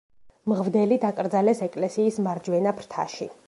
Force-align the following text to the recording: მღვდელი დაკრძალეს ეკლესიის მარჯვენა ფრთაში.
მღვდელი 0.53 0.97
დაკრძალეს 1.03 1.61
ეკლესიის 1.67 2.21
მარჯვენა 2.29 2.77
ფრთაში. 2.81 3.33